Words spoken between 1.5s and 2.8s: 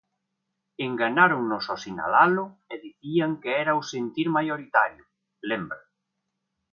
ao sinalalo e